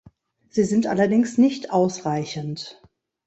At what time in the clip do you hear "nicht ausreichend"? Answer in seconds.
1.37-2.81